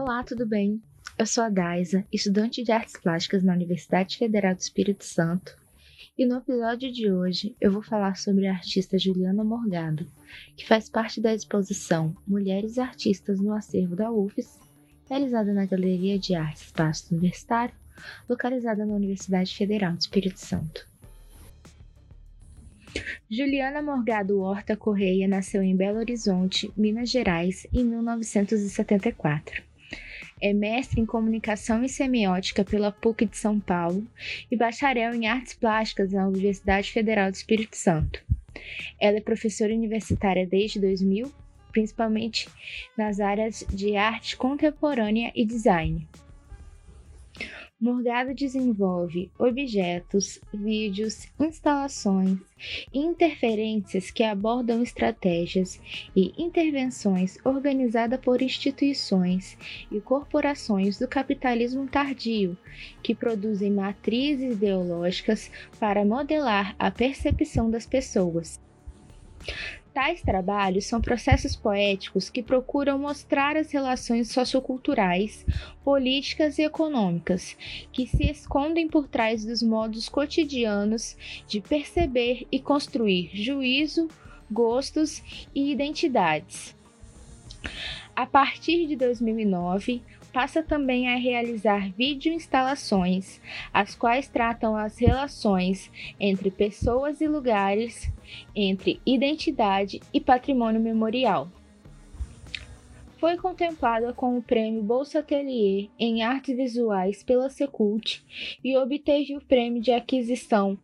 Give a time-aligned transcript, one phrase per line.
[0.00, 0.80] Olá, tudo bem?
[1.18, 5.58] Eu sou a Daisa, estudante de artes plásticas na Universidade Federal do Espírito Santo,
[6.16, 10.06] e no episódio de hoje eu vou falar sobre a artista Juliana Morgado,
[10.56, 14.60] que faz parte da exposição Mulheres Artistas no Acervo da UFES,
[15.10, 17.74] realizada na Galeria de Arte Espaço Universitário,
[18.28, 20.86] localizada na Universidade Federal do Espírito Santo.
[23.28, 29.67] Juliana Morgado Horta Correia nasceu em Belo Horizonte, Minas Gerais, em 1974.
[30.40, 34.06] É mestre em Comunicação e Semiótica pela PUC de São Paulo
[34.50, 38.24] e bacharel em Artes Plásticas na Universidade Federal do Espírito Santo.
[39.00, 41.32] Ela é professora universitária desde 2000,
[41.72, 42.48] principalmente
[42.96, 46.06] nas áreas de arte contemporânea e design.
[47.80, 52.36] Morgado desenvolve objetos, vídeos, instalações
[52.92, 55.80] e interferências que abordam estratégias
[56.16, 59.56] e intervenções organizadas por instituições
[59.92, 62.58] e corporações do capitalismo tardio,
[63.00, 65.48] que produzem matrizes ideológicas
[65.78, 68.58] para modelar a percepção das pessoas.
[69.92, 75.44] Tais trabalhos são processos poéticos que procuram mostrar as relações socioculturais,
[75.82, 77.56] políticas e econômicas
[77.92, 81.16] que se escondem por trás dos modos cotidianos
[81.48, 84.08] de perceber e construir juízo,
[84.48, 85.20] gostos
[85.52, 86.77] e identidades.
[88.18, 90.02] A partir de 2009,
[90.32, 93.40] passa também a realizar videoinstalações,
[93.72, 95.88] as quais tratam as relações
[96.18, 98.10] entre pessoas e lugares,
[98.56, 101.48] entre identidade e patrimônio memorial.
[103.18, 108.24] Foi contemplada com o prêmio Bolsa Atelier em Artes Visuais pela Secult
[108.64, 110.76] e obteve o prêmio de aquisição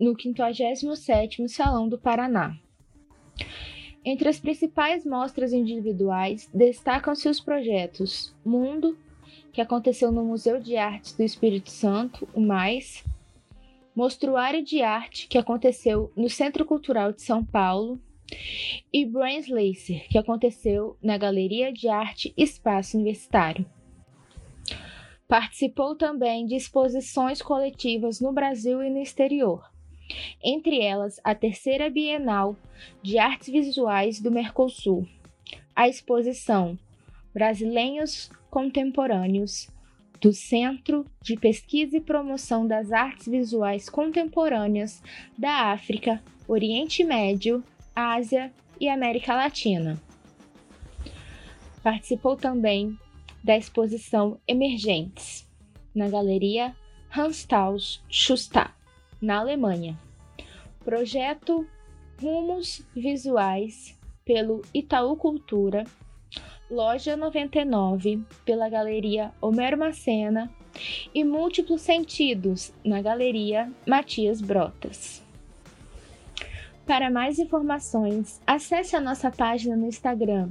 [0.00, 2.56] no 57º Salão do Paraná.
[4.04, 8.96] Entre as principais mostras individuais, destacam-se os projetos Mundo,
[9.52, 13.04] que aconteceu no Museu de Artes do Espírito Santo, o Mais,
[13.94, 18.00] Mostruário de Arte, que aconteceu no Centro Cultural de São Paulo,
[18.92, 23.66] e Brains Lacer, que aconteceu na Galeria de Arte Espaço Universitário.
[25.26, 29.62] Participou também de exposições coletivas no Brasil e no exterior
[30.42, 32.56] entre elas a terceira Bienal
[33.02, 35.06] de Artes Visuais do Mercosul,
[35.74, 36.78] a exposição
[37.32, 39.68] Brasileiros Contemporâneos
[40.20, 45.02] do Centro de Pesquisa e Promoção das Artes Visuais Contemporâneas
[45.36, 47.62] da África, Oriente Médio,
[47.94, 50.00] Ásia e América Latina.
[51.82, 52.98] Participou também
[53.44, 55.48] da exposição Emergentes,
[55.94, 56.74] na Galeria
[57.16, 58.77] Hans Taus Schuster
[59.20, 59.98] na Alemanha.
[60.84, 61.66] Projeto
[62.20, 65.84] Rumos Visuais pelo Itaú Cultura,
[66.70, 70.50] Loja 99 pela Galeria Homero Macena
[71.14, 75.22] e Múltiplos Sentidos na Galeria Matias Brotas.
[76.84, 80.50] Para mais informações, acesse a nossa página no Instagram,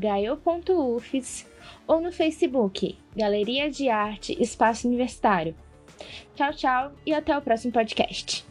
[0.00, 1.46] gael.ufes
[1.86, 5.54] ou no Facebook, Galeria de Arte Espaço Universitário.
[6.34, 8.44] Tchau, tchau e até o próximo podcast.